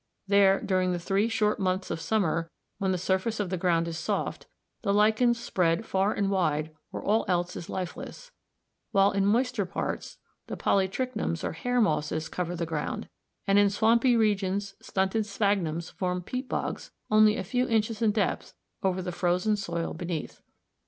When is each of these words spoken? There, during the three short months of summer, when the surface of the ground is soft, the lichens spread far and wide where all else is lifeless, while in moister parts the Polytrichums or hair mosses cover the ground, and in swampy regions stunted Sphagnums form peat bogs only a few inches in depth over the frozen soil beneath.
There, 0.27 0.59
during 0.59 0.93
the 0.93 0.97
three 0.99 1.27
short 1.29 1.59
months 1.59 1.91
of 1.91 2.01
summer, 2.01 2.49
when 2.79 2.91
the 2.91 2.97
surface 2.97 3.39
of 3.39 3.51
the 3.51 3.55
ground 3.57 3.87
is 3.87 3.99
soft, 3.99 4.47
the 4.81 4.91
lichens 4.91 5.39
spread 5.39 5.85
far 5.85 6.11
and 6.11 6.31
wide 6.31 6.75
where 6.89 7.03
all 7.03 7.23
else 7.27 7.55
is 7.55 7.69
lifeless, 7.69 8.31
while 8.91 9.11
in 9.11 9.27
moister 9.27 9.63
parts 9.63 10.17
the 10.47 10.57
Polytrichums 10.57 11.43
or 11.43 11.51
hair 11.51 11.79
mosses 11.79 12.29
cover 12.29 12.55
the 12.55 12.65
ground, 12.65 13.09
and 13.45 13.59
in 13.59 13.69
swampy 13.69 14.17
regions 14.17 14.73
stunted 14.81 15.23
Sphagnums 15.27 15.91
form 15.91 16.23
peat 16.23 16.49
bogs 16.49 16.91
only 17.11 17.37
a 17.37 17.43
few 17.43 17.67
inches 17.67 18.01
in 18.01 18.09
depth 18.11 18.55
over 18.81 19.03
the 19.03 19.11
frozen 19.11 19.55
soil 19.55 19.93
beneath. 19.93 20.41